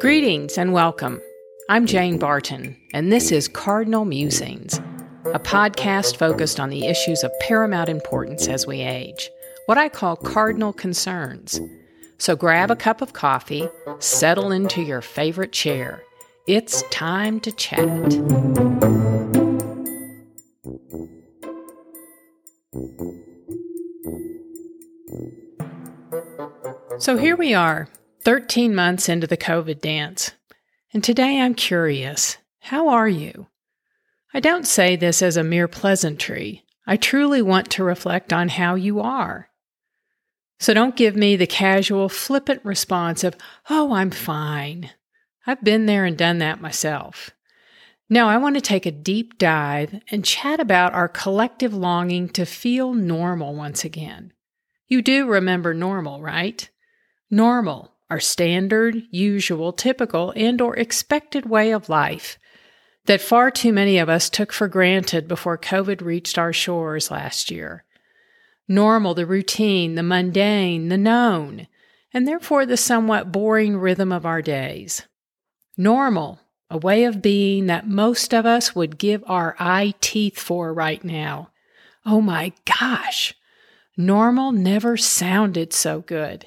[0.00, 1.20] Greetings and welcome.
[1.68, 4.78] I'm Jane Barton, and this is Cardinal Musings,
[5.26, 9.28] a podcast focused on the issues of paramount importance as we age,
[9.66, 11.60] what I call cardinal concerns.
[12.16, 13.68] So grab a cup of coffee,
[13.98, 16.02] settle into your favorite chair.
[16.46, 18.12] It's time to chat.
[26.98, 27.86] So here we are,
[28.22, 30.32] 13 months into the COVID dance.
[30.92, 33.46] And today I'm curious how are you?
[34.34, 36.64] I don't say this as a mere pleasantry.
[36.86, 39.48] I truly want to reflect on how you are.
[40.58, 43.36] So don't give me the casual, flippant response of,
[43.70, 44.90] oh, I'm fine.
[45.46, 47.30] I've been there and done that myself.
[48.10, 52.44] No, I want to take a deep dive and chat about our collective longing to
[52.44, 54.32] feel normal once again.
[54.86, 56.68] You do remember normal, right?
[57.30, 62.38] Normal, our standard, usual, typical, and or expected way of life
[63.06, 67.50] that far too many of us took for granted before COVID reached our shores last
[67.50, 67.84] year.
[68.68, 71.66] Normal, the routine, the mundane, the known,
[72.12, 75.02] and therefore the somewhat boring rhythm of our days.
[75.76, 80.72] Normal, a way of being that most of us would give our eye teeth for
[80.72, 81.50] right now.
[82.06, 83.34] Oh my gosh,
[83.96, 86.46] normal never sounded so good.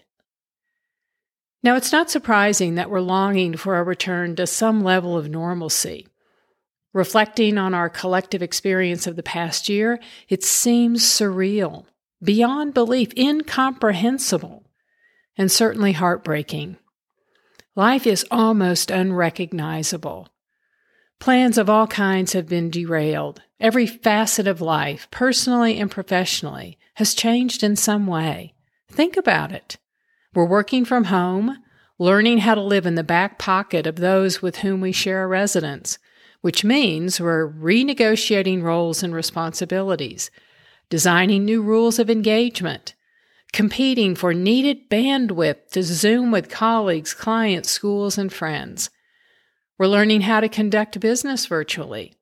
[1.64, 6.08] Now, it's not surprising that we're longing for a return to some level of normalcy.
[6.92, 11.86] Reflecting on our collective experience of the past year, it seems surreal,
[12.22, 14.66] beyond belief, incomprehensible,
[15.38, 16.76] and certainly heartbreaking.
[17.76, 20.28] Life is almost unrecognizable.
[21.20, 23.42] Plans of all kinds have been derailed.
[23.60, 28.54] Every facet of life, personally and professionally, has changed in some way.
[28.92, 29.78] Think about it.
[30.34, 31.60] We're working from home,
[32.00, 35.28] learning how to live in the back pocket of those with whom we share a
[35.28, 36.00] residence,
[36.42, 40.32] which means we're renegotiating roles and responsibilities,
[40.90, 42.96] designing new rules of engagement,
[43.52, 48.90] competing for needed bandwidth to Zoom with colleagues, clients, schools, and friends.
[49.78, 52.16] We're learning how to conduct business virtually.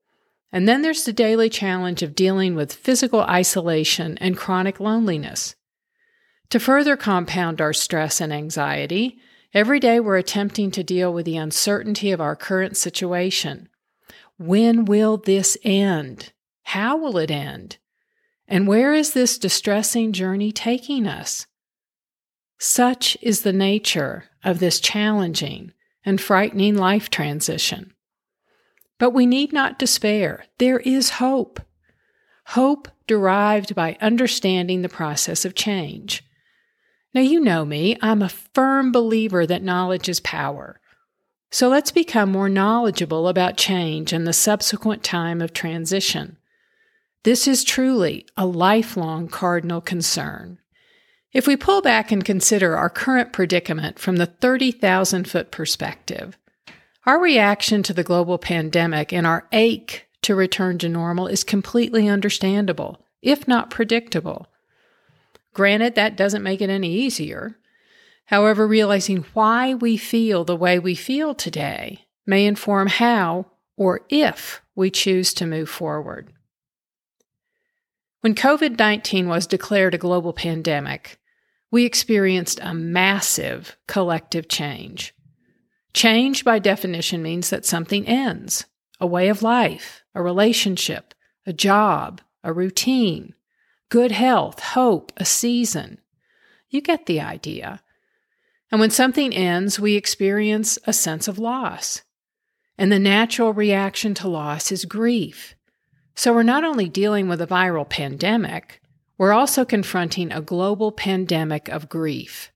[0.51, 5.55] And then there's the daily challenge of dealing with physical isolation and chronic loneliness.
[6.51, 9.17] To further compound our stress and anxiety,
[9.53, 13.69] every day we're attempting to deal with the uncertainty of our current situation.
[14.37, 16.33] When will this end?
[16.63, 17.77] How will it end?
[18.49, 21.47] And where is this distressing journey taking us?
[22.59, 25.71] Such is the nature of this challenging
[26.03, 27.93] and frightening life transition.
[28.99, 30.43] But we need not despair.
[30.57, 31.61] There is hope.
[32.47, 36.25] Hope derived by understanding the process of change.
[37.13, 40.79] Now, you know me, I'm a firm believer that knowledge is power.
[41.49, 46.37] So let's become more knowledgeable about change and the subsequent time of transition.
[47.23, 50.59] This is truly a lifelong cardinal concern.
[51.33, 56.37] If we pull back and consider our current predicament from the 30,000 foot perspective,
[57.05, 62.07] our reaction to the global pandemic and our ache to return to normal is completely
[62.07, 64.47] understandable, if not predictable.
[65.53, 67.57] Granted, that doesn't make it any easier.
[68.25, 74.61] However, realizing why we feel the way we feel today may inform how or if
[74.75, 76.31] we choose to move forward.
[78.21, 81.19] When COVID 19 was declared a global pandemic,
[81.71, 85.13] we experienced a massive collective change.
[85.93, 88.65] Change, by definition, means that something ends
[88.99, 91.13] a way of life, a relationship,
[91.45, 93.33] a job, a routine,
[93.91, 95.99] good health, hope, a season.
[96.69, 97.83] You get the idea.
[98.71, 102.01] And when something ends, we experience a sense of loss.
[102.77, 105.55] And the natural reaction to loss is grief.
[106.15, 108.81] So we're not only dealing with a viral pandemic,
[109.17, 112.49] we're also confronting a global pandemic of grief.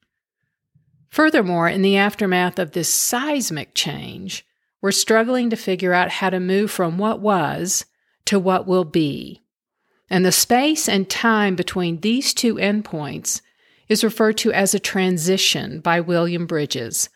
[1.09, 4.45] Furthermore, in the aftermath of this seismic change,
[4.81, 7.85] we're struggling to figure out how to move from what was
[8.23, 9.44] to what will be.
[10.09, 13.41] And the space and time between these two endpoints
[13.87, 17.09] is referred to as a transition by William Bridges,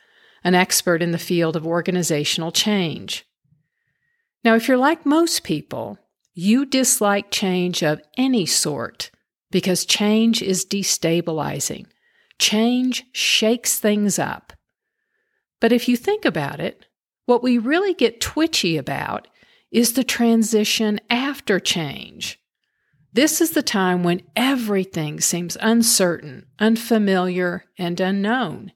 [0.44, 3.26] an expert in the field of organizational change.
[4.44, 5.98] Now, if you're like most people,
[6.34, 9.12] you dislike change of any sort
[9.52, 11.86] because change is destabilizing.
[12.40, 14.54] Change shakes things up.
[15.60, 16.86] But if you think about it,
[17.26, 19.28] what we really get twitchy about
[19.72, 22.39] is the transition after change.
[23.12, 28.72] This is the time when everything seems uncertain, unfamiliar, and unknown.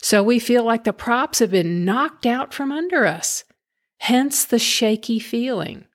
[0.00, 3.42] So we feel like the props have been knocked out from under us,
[3.98, 5.86] hence the shaky feeling.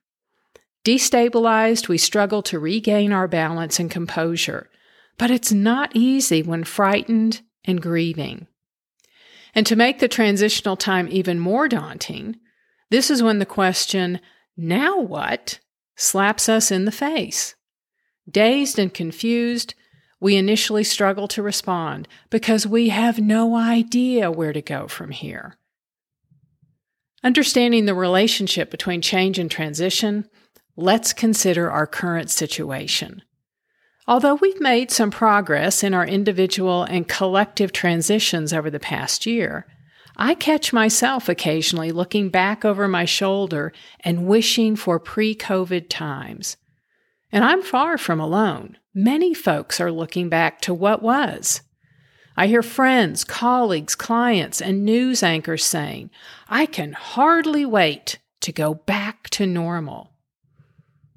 [0.84, 4.68] Destabilized, we struggle to regain our balance and composure,
[5.16, 8.48] but it's not easy when frightened and grieving.
[9.54, 12.36] And to make the transitional time even more daunting,
[12.90, 14.20] this is when the question,
[14.56, 15.58] now what,
[15.96, 17.54] slaps us in the face.
[18.32, 19.74] Dazed and confused,
[20.20, 25.56] we initially struggle to respond because we have no idea where to go from here.
[27.24, 30.28] Understanding the relationship between change and transition,
[30.76, 33.22] let's consider our current situation.
[34.08, 39.66] Although we've made some progress in our individual and collective transitions over the past year,
[40.16, 46.56] I catch myself occasionally looking back over my shoulder and wishing for pre COVID times.
[47.32, 48.76] And I'm far from alone.
[48.94, 51.62] Many folks are looking back to what was.
[52.36, 56.10] I hear friends, colleagues, clients, and news anchors saying,
[56.48, 60.12] I can hardly wait to go back to normal.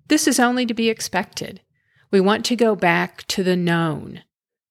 [0.07, 1.61] This is only to be expected.
[2.11, 4.21] We want to go back to the known,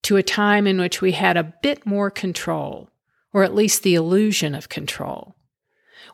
[0.02, 2.88] to a time in which we had a bit more control,
[3.32, 5.34] or at least the illusion of control.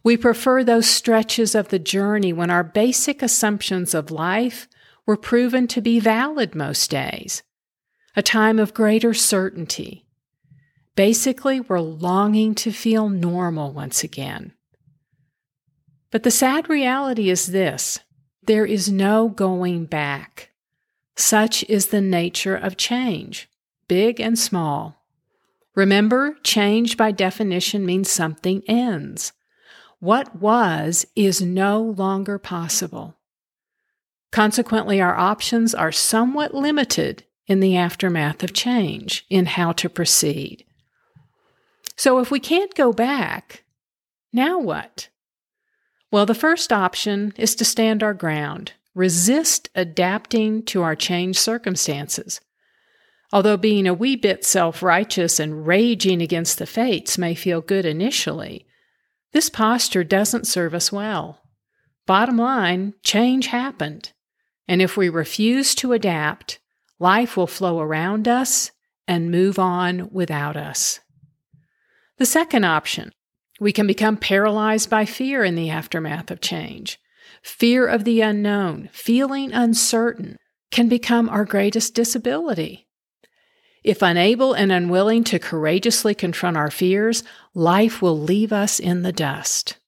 [0.02, 4.68] We prefer those stretches of the journey when our basic assumptions of life
[5.10, 7.42] were proven to be valid most days,
[8.14, 10.06] a time of greater certainty.
[10.94, 14.52] Basically, we're longing to feel normal once again.
[16.12, 17.98] But the sad reality is this
[18.44, 20.50] there is no going back.
[21.16, 23.50] Such is the nature of change,
[23.88, 24.94] big and small.
[25.74, 29.32] Remember, change by definition means something ends.
[29.98, 33.16] What was is no longer possible.
[34.32, 40.64] Consequently, our options are somewhat limited in the aftermath of change in how to proceed.
[41.96, 43.64] So, if we can't go back,
[44.32, 45.08] now what?
[46.12, 52.40] Well, the first option is to stand our ground, resist adapting to our changed circumstances.
[53.32, 57.84] Although being a wee bit self righteous and raging against the fates may feel good
[57.84, 58.66] initially,
[59.32, 61.40] this posture doesn't serve us well.
[62.06, 64.12] Bottom line, change happened.
[64.70, 66.60] And if we refuse to adapt,
[67.00, 68.70] life will flow around us
[69.08, 71.00] and move on without us.
[72.18, 73.10] The second option,
[73.58, 77.00] we can become paralyzed by fear in the aftermath of change.
[77.42, 80.36] Fear of the unknown, feeling uncertain,
[80.70, 82.86] can become our greatest disability.
[83.82, 87.24] If unable and unwilling to courageously confront our fears,
[87.54, 89.79] life will leave us in the dust.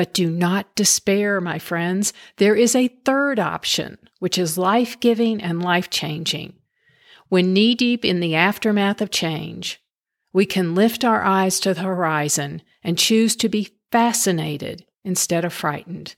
[0.00, 2.14] But do not despair, my friends.
[2.38, 6.54] There is a third option, which is life giving and life changing.
[7.28, 9.78] When knee deep in the aftermath of change,
[10.32, 15.52] we can lift our eyes to the horizon and choose to be fascinated instead of
[15.52, 16.16] frightened.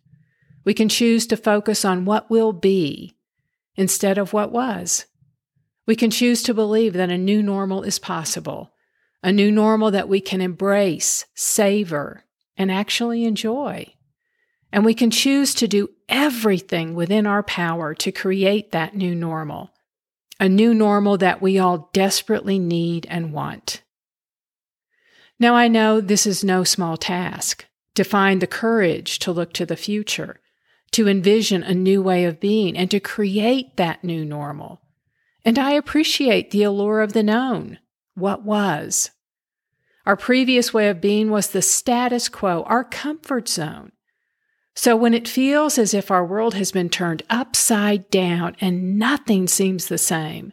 [0.63, 3.17] We can choose to focus on what will be
[3.75, 5.07] instead of what was.
[5.87, 8.75] We can choose to believe that a new normal is possible,
[9.25, 12.27] a new normal that we can embrace, savor,
[12.63, 13.93] and actually enjoy.
[14.73, 19.71] And we can choose to do everything within our power to create that new normal,
[20.41, 23.83] a new normal that we all desperately need and want.
[25.39, 29.67] Now, I know this is no small task to find the courage to look to
[29.67, 30.41] the future,
[30.93, 34.81] to envision a new way of being, and to create that new normal.
[35.45, 37.79] And I appreciate the allure of the known,
[38.15, 39.11] what was.
[40.05, 43.93] Our previous way of being was the status quo, our comfort zone.
[44.75, 49.47] So when it feels as if our world has been turned upside down and nothing
[49.47, 50.53] seems the same,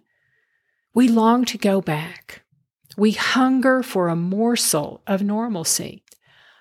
[0.93, 2.43] we long to go back.
[2.97, 6.03] We hunger for a morsel of normalcy.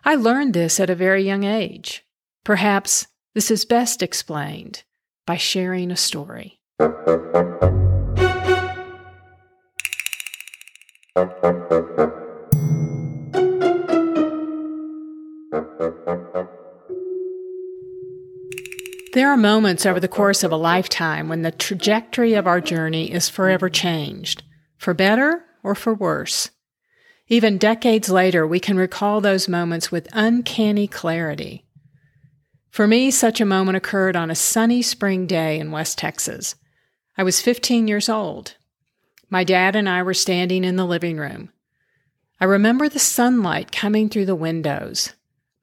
[0.04, 2.04] I learned this at a very young age.
[2.44, 4.84] Perhaps this is best explained
[5.26, 6.60] by sharing a story.
[19.14, 23.10] There are moments over the course of a lifetime when the trajectory of our journey
[23.10, 24.42] is forever changed,
[24.76, 26.50] for better or for worse.
[27.28, 31.64] Even decades later, we can recall those moments with uncanny clarity.
[32.70, 36.54] For me, such a moment occurred on a sunny spring day in West Texas.
[37.16, 38.54] I was 15 years old.
[39.28, 41.50] My dad and I were standing in the living room.
[42.40, 45.14] I remember the sunlight coming through the windows.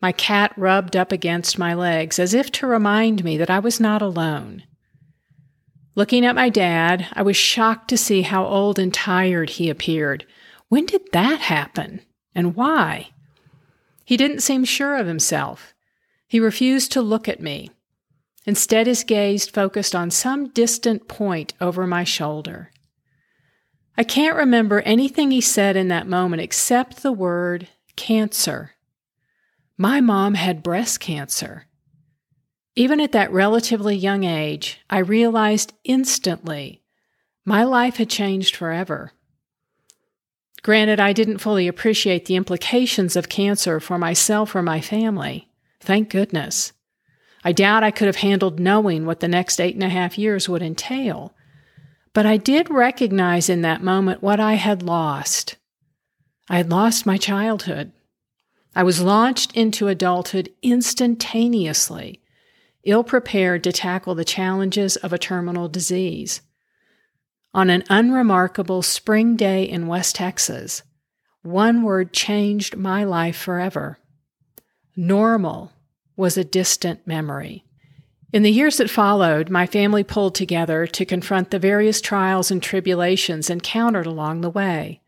[0.06, 3.80] My cat rubbed up against my legs as if to remind me that I was
[3.80, 4.62] not alone.
[5.96, 10.28] Looking at my dad, I was shocked to see how old and tired he appeared
[10.70, 12.02] When did that happen?
[12.36, 13.10] And why?
[14.04, 15.74] He didn't seem sure of himself.
[16.28, 17.72] He refused to look at me.
[18.46, 22.70] Instead, his gaze focused on some distant point over my shoulder.
[23.98, 28.75] I can't remember anything he said in that moment except the word cancer.
[29.78, 31.66] My mom had breast cancer.
[32.76, 36.82] Even at that relatively young age, I realized instantly
[37.46, 39.12] my life had changed forever.
[40.64, 45.52] Granted, I didn't fully appreciate the implications of cancer for myself or my family.
[45.80, 46.74] Thank goodness.
[47.44, 50.50] I doubt I could have handled knowing what the next eight and a half years
[50.50, 51.36] would entail.
[52.14, 55.58] But I did recognize in that moment what I had lost.
[56.50, 57.92] I had lost my childhood.
[58.76, 62.22] I was launched into adulthood instantaneously,
[62.84, 66.42] ill prepared to tackle the challenges of a terminal disease.
[67.54, 70.84] On an unremarkable spring day in West Texas,
[71.42, 73.98] one word changed my life forever.
[74.98, 75.72] Normal
[76.18, 77.64] was a distant memory.
[78.34, 82.62] In the years that followed, my family pulled together to confront the various trials and
[82.62, 85.00] tribulations encountered along the way.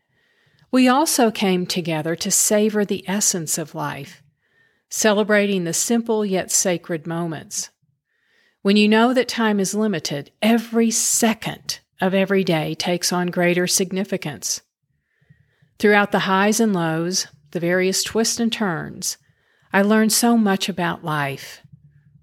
[0.70, 4.22] We also came together to savor the essence of life,
[4.90, 7.70] celebrating the simple yet sacred moments.
[8.62, 13.66] When you know that time is limited, every second of every day takes on greater
[13.66, 14.60] significance.
[15.78, 19.16] Throughout the highs and lows, the various twists and turns,
[19.72, 21.62] I learned so much about life,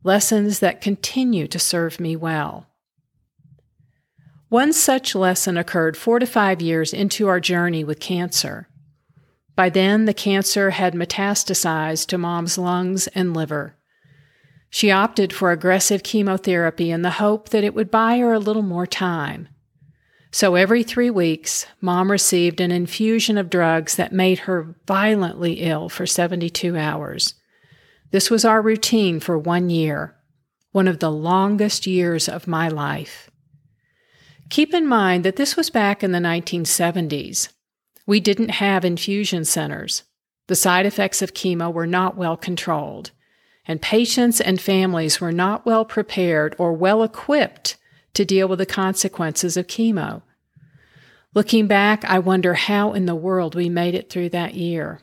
[0.04, 2.68] lessons that continue to serve me well.
[4.50, 8.68] One such lesson occurred four to five years into our journey with cancer.
[9.56, 13.76] By then, the cancer had metastasized to mom's lungs and liver.
[14.70, 18.62] She opted for aggressive chemotherapy in the hope that it would buy her a little
[18.62, 19.48] more time.
[20.32, 25.88] So every three weeks, mom received an infusion of drugs that made her violently ill
[25.88, 27.36] for 72 hours.
[28.12, 30.16] This was our routine for one year,
[30.74, 33.32] one of the longest years of my life.
[34.50, 37.50] Keep in mind that this was back in the 1970s.
[38.06, 40.04] We didn't have infusion centers.
[40.48, 43.12] The side effects of chemo were not well controlled,
[43.68, 47.78] and patients and families were not well prepared or well equipped
[48.14, 50.22] to deal with the consequences of chemo.
[51.34, 55.02] Looking back, I wonder how in the world we made it through that year.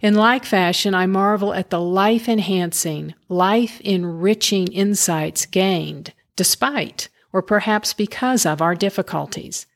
[0.00, 7.42] In like fashion, I marvel at the life enhancing, life enriching insights gained despite, or
[7.42, 9.66] perhaps because of, our difficulties.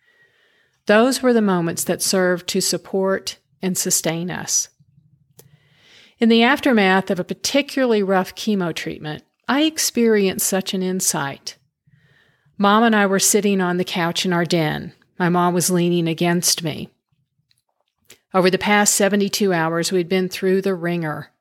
[0.87, 4.69] Those were the moments that served to support and sustain us.
[6.19, 11.57] In the aftermath of a particularly rough chemo treatment, I experienced such an insight.
[12.59, 14.93] Mom and I were sitting on the couch in our den.
[15.19, 16.91] My mom was leaning against me.
[18.33, 21.33] Over the past 72 hours, we'd been through the wringer.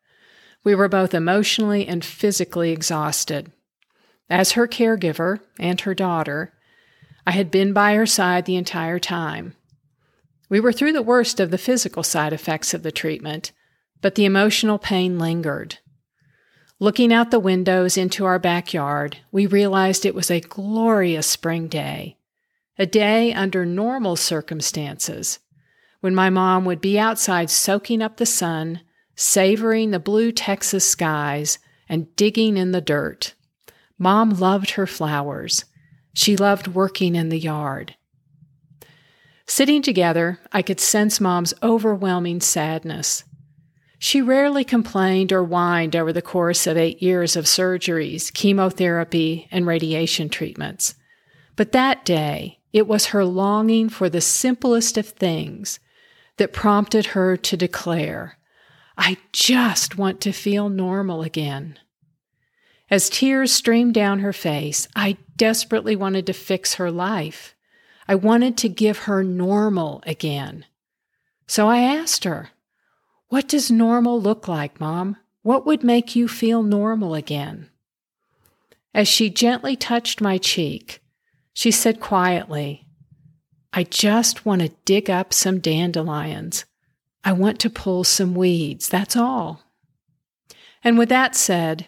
[0.63, 3.51] We were both emotionally and physically exhausted.
[4.29, 6.53] As her caregiver and her daughter,
[7.25, 9.55] I had been by her side the entire time.
[10.49, 13.51] We were through the worst of the physical side effects of the treatment,
[14.01, 15.79] but the emotional pain lingered.
[16.79, 22.17] Looking out the windows into our backyard, we realized it was a glorious spring day,
[22.77, 25.39] a day under normal circumstances,
[25.99, 28.81] when my mom would be outside soaking up the sun,
[29.15, 31.59] savoring the blue Texas skies,
[31.89, 33.33] and digging in the dirt.
[33.99, 35.65] Mom loved her flowers.
[36.15, 37.95] She loved working in the yard.
[39.45, 43.25] Sitting together, I could sense Mom's overwhelming sadness.
[43.97, 49.67] She rarely complained or whined over the course of eight years of surgeries, chemotherapy, and
[49.67, 50.95] radiation treatments.
[51.57, 55.79] But that day, it was her longing for the simplest of things
[56.37, 58.37] that prompted her to declare,
[58.97, 61.77] I just want to feel normal again.
[62.89, 67.55] As tears streamed down her face, I desperately wanted to fix her life.
[68.07, 70.65] I wanted to give her normal again.
[71.45, 72.49] So I asked her,
[73.27, 75.17] what does normal look like, Mom?
[75.43, 77.69] What would make you feel normal again?
[78.93, 81.01] As she gently touched my cheek,
[81.53, 82.87] she said quietly,
[83.71, 86.65] I just want to dig up some dandelions.
[87.23, 89.61] I want to pull some weeds, that's all.
[90.83, 91.87] And with that said,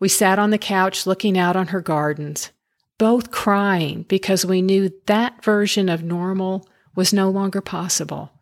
[0.00, 2.50] we sat on the couch looking out on her gardens,
[2.98, 6.66] both crying because we knew that version of normal
[6.96, 8.32] was no longer possible.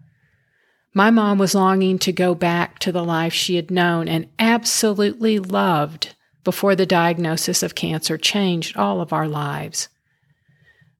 [0.95, 5.38] My mom was longing to go back to the life she had known and absolutely
[5.38, 9.88] loved before the diagnosis of cancer changed all of our lives.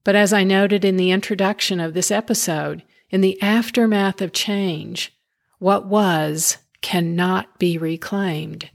[0.03, 5.13] But as I noted in the introduction of this episode, in the aftermath of change,
[5.57, 8.69] what was cannot be reclaimed.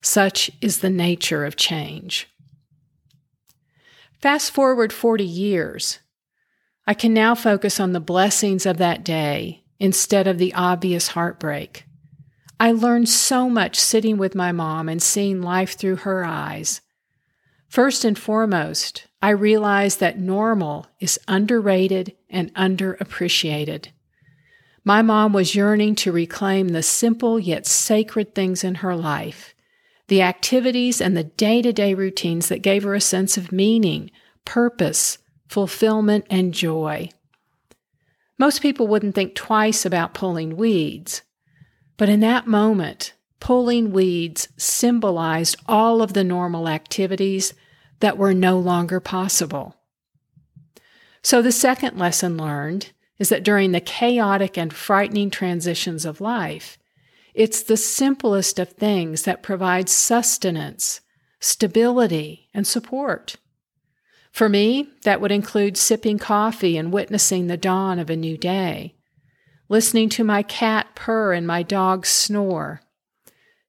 [0.00, 2.28] Such is the nature of change.
[4.20, 6.00] Fast forward 40 years.
[6.86, 11.84] I can now focus on the blessings of that day instead of the obvious heartbreak.
[12.60, 16.80] I learned so much sitting with my mom and seeing life through her eyes.
[17.68, 23.88] First and foremost, I realized that normal is underrated and underappreciated.
[24.84, 29.54] My mom was yearning to reclaim the simple yet sacred things in her life,
[30.08, 34.10] the activities and the day to day routines that gave her a sense of meaning,
[34.44, 37.08] purpose, fulfillment, and joy.
[38.38, 41.22] Most people wouldn't think twice about pulling weeds,
[41.96, 47.54] but in that moment, pulling weeds symbolized all of the normal activities
[48.00, 49.74] that were no longer possible.
[51.22, 56.78] So, the second lesson learned is that during the chaotic and frightening transitions of life,
[57.38, 61.00] it's the simplest of things that provides sustenance,
[61.38, 63.36] stability, and support.
[64.32, 68.96] For me, that would include sipping coffee and witnessing the dawn of a new day,
[69.68, 72.80] listening to my cat purr and my dog snore,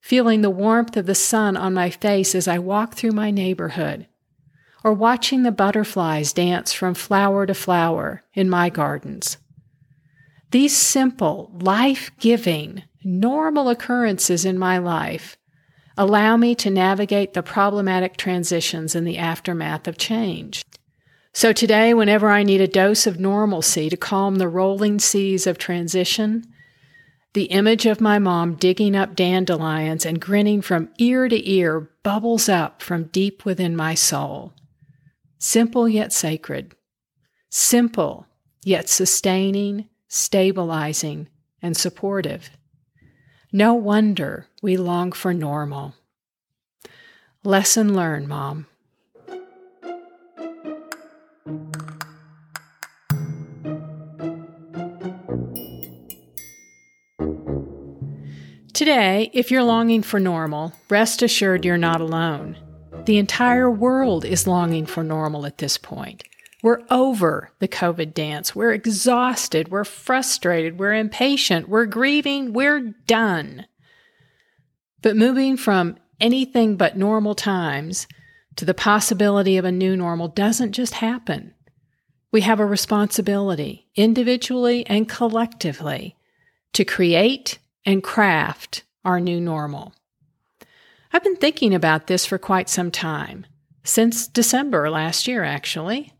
[0.01, 4.07] feeling the warmth of the sun on my face as I walk through my neighborhood,
[4.83, 9.37] or watching the butterflies dance from flower to flower in my gardens.
[10.49, 15.37] These simple, life giving, normal occurrences in my life
[15.97, 20.63] allow me to navigate the problematic transitions in the aftermath of change.
[21.33, 25.57] So today, whenever I need a dose of normalcy to calm the rolling seas of
[25.57, 26.45] transition,
[27.33, 32.49] the image of my mom digging up dandelions and grinning from ear to ear bubbles
[32.49, 34.53] up from deep within my soul.
[35.37, 36.73] Simple yet sacred.
[37.49, 38.25] Simple
[38.63, 41.27] yet sustaining, stabilizing,
[41.61, 42.49] and supportive.
[43.51, 45.95] No wonder we long for normal.
[47.43, 48.67] Lesson learned, Mom.
[58.71, 62.55] Today, if you're longing for normal, rest assured you're not alone.
[63.05, 66.23] The entire world is longing for normal at this point.
[66.61, 68.53] We're over the COVID dance.
[68.53, 69.69] We're exhausted.
[69.69, 70.77] We're frustrated.
[70.77, 71.69] We're impatient.
[71.69, 72.51] We're grieving.
[72.51, 73.65] We're done.
[75.01, 78.07] But moving from anything but normal times
[78.57, 81.53] to the possibility of a new normal doesn't just happen.
[82.31, 86.17] We have a responsibility, individually and collectively,
[86.73, 89.93] to create and craft our new normal.
[91.11, 93.47] I've been thinking about this for quite some time,
[93.83, 96.13] since December last year, actually.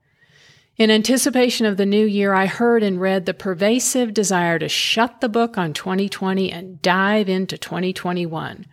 [0.79, 5.19] In anticipation of the new year, I heard and read the pervasive desire to shut
[5.19, 8.65] the book on 2020 and dive into 2021.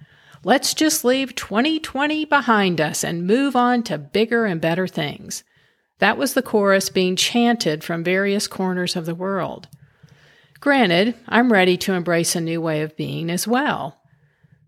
[0.44, 5.42] Let's just leave 2020 behind us and move on to bigger and better things.
[5.98, 9.66] That was the chorus being chanted from various corners of the world.
[10.60, 14.00] Granted, I'm ready to embrace a new way of being as well.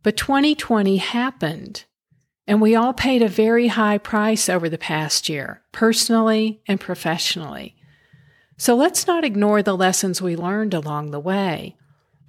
[0.03, 1.85] But 2020 happened,
[2.49, 7.77] and we all paid a very high price over the past year, personally and professionally.
[8.57, 11.77] So let's not ignore the lessons we learned along the way.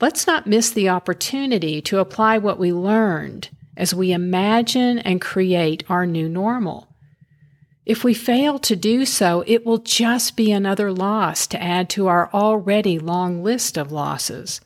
[0.01, 5.85] Let's not miss the opportunity to apply what we learned as we imagine and create
[5.89, 6.89] our new normal.
[7.85, 12.07] If we fail to do so, it will just be another loss to add to
[12.07, 14.59] our already long list of losses.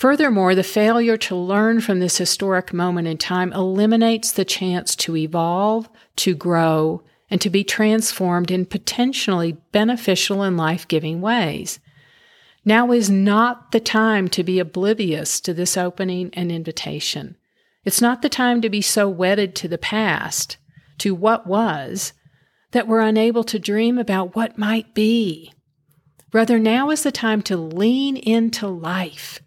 [0.00, 5.14] Furthermore, the failure to learn from this historic moment in time eliminates the chance to
[5.14, 11.80] evolve, to grow, and to be transformed in potentially beneficial and life giving ways.
[12.64, 17.36] Now is not the time to be oblivious to this opening and invitation.
[17.84, 20.56] It's not the time to be so wedded to the past,
[20.96, 22.14] to what was,
[22.70, 25.52] that we're unable to dream about what might be.
[26.32, 29.40] Rather, now is the time to lean into life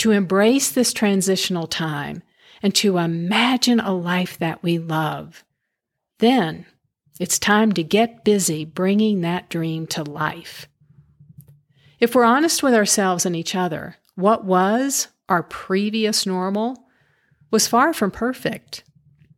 [0.00, 2.22] to embrace this transitional time
[2.62, 5.44] and to imagine a life that we love.
[6.20, 6.64] Then
[7.18, 10.66] it's time to get busy bringing that dream to life.
[11.98, 16.82] If we're honest with ourselves and each other, what was our previous normal
[17.50, 18.84] was far from perfect.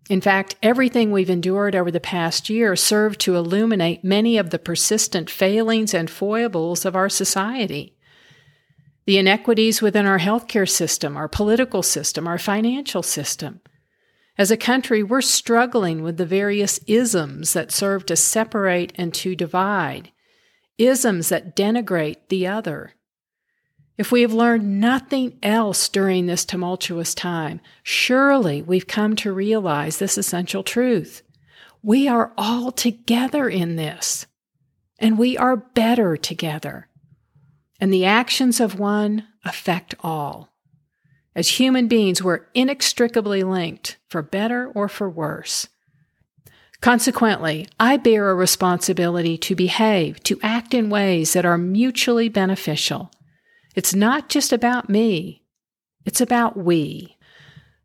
[0.09, 4.61] In fact, everything we've endured over the past year served to illuminate many of the
[4.61, 7.97] persistent failings and foibles of our society
[9.05, 13.61] the inequities within our healthcare system, our political system, our financial system.
[14.39, 19.35] As a country, we're struggling with the various isms that serve to separate and to
[19.35, 20.11] divide.
[20.79, 22.95] isms that denigrate the other.
[23.99, 29.99] If we have learned nothing else during this tumultuous time, surely we've come to realize
[29.99, 31.23] this essential truth.
[31.83, 34.27] We are all together in this,
[34.99, 36.89] and we are better together.
[37.83, 40.53] And the actions of one affect all.
[41.35, 45.67] As human beings, we're inextricably linked, for better or for worse.
[46.81, 53.11] Consequently, I bear a responsibility to behave, to act in ways that are mutually beneficial
[53.75, 55.43] it's not just about me,
[56.05, 57.17] it's about we.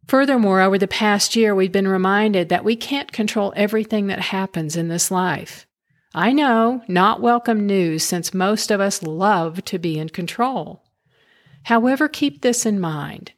[0.08, 4.76] Furthermore, over the past year, we've been reminded that we can't control everything that happens
[4.76, 5.67] in this life.
[6.18, 10.84] I know, not welcome news since most of us love to be in control.
[11.66, 13.34] However, keep this in mind.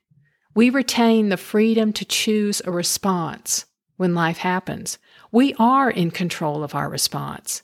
[0.56, 3.66] We retain the freedom to choose a response
[3.98, 4.98] when life happens.
[5.30, 7.64] We are in control of our response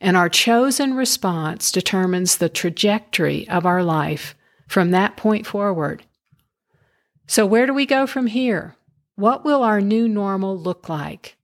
[0.00, 4.34] and our chosen response determines the trajectory of our life
[4.66, 6.02] from that point forward.
[7.26, 8.76] So, where do we go from here?
[9.16, 11.36] What will our new normal look like?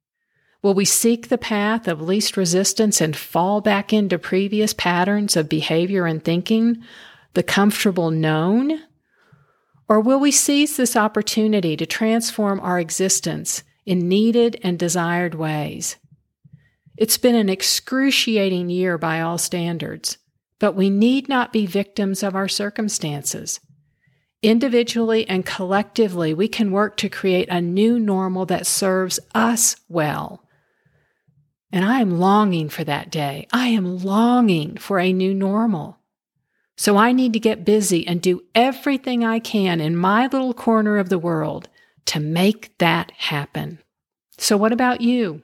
[0.62, 5.48] Will we seek the path of least resistance and fall back into previous patterns of
[5.48, 6.84] behavior and thinking,
[7.34, 8.80] the comfortable known?
[9.88, 15.96] Or will we seize this opportunity to transform our existence in needed and desired ways?
[16.96, 20.18] It's been an excruciating year by all standards,
[20.60, 23.58] but we need not be victims of our circumstances.
[24.42, 30.44] Individually and collectively, we can work to create a new normal that serves us well.
[31.72, 33.48] And I am longing for that day.
[33.50, 35.98] I am longing for a new normal.
[36.76, 40.98] So I need to get busy and do everything I can in my little corner
[40.98, 41.68] of the world
[42.06, 43.78] to make that happen.
[44.38, 45.42] So, what about you?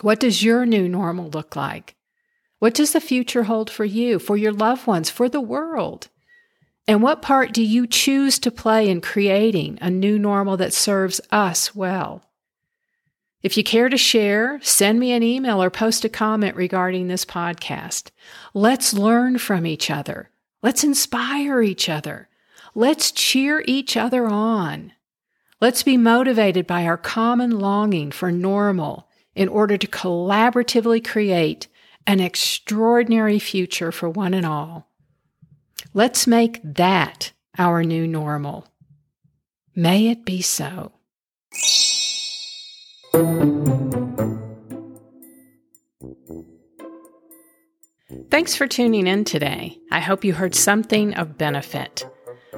[0.00, 1.94] What does your new normal look like?
[2.58, 6.08] What does the future hold for you, for your loved ones, for the world?
[6.88, 11.20] And what part do you choose to play in creating a new normal that serves
[11.30, 12.22] us well?
[13.42, 17.24] If you care to share, send me an email or post a comment regarding this
[17.24, 18.10] podcast.
[18.52, 20.30] Let's learn from each other.
[20.62, 22.28] Let's inspire each other.
[22.74, 24.92] Let's cheer each other on.
[25.60, 31.66] Let's be motivated by our common longing for normal in order to collaboratively create
[32.06, 34.88] an extraordinary future for one and all.
[35.94, 38.66] Let's make that our new normal.
[39.74, 40.92] May it be so.
[48.30, 49.78] Thanks for tuning in today.
[49.90, 52.06] I hope you heard something of benefit.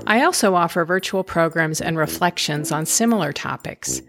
[0.06, 4.02] I also offer virtual programs and reflections on similar topics.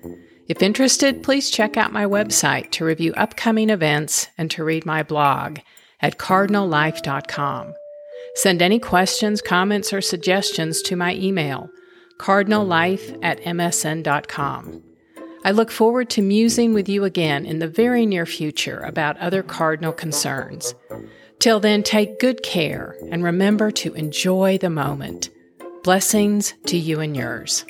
[0.48, 5.04] If interested, please check out my website to review upcoming events and to read my
[5.04, 5.60] blog
[6.02, 7.74] at cardinallife.com.
[8.36, 11.70] Send any questions, comments, or suggestions to my email,
[12.20, 14.84] cardinallife at msn.com.
[15.46, 19.44] I look forward to musing with you again in the very near future about other
[19.44, 20.74] cardinal concerns.
[21.40, 25.30] Till then, take good care and remember to enjoy the moment.
[25.84, 27.66] Blessings to you and yours.